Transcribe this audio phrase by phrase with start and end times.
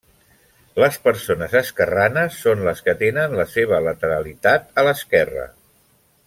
[0.83, 5.47] Les persones esquerranes són les que tenen la seva lateralitat a l'esquerra.